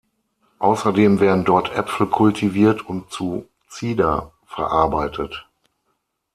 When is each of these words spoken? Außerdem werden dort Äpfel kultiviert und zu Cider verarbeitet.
Außerdem 0.57 1.19
werden 1.19 1.45
dort 1.45 1.73
Äpfel 1.75 2.07
kultiviert 2.07 2.81
und 2.81 3.11
zu 3.11 3.45
Cider 3.69 4.33
verarbeitet. 4.47 5.47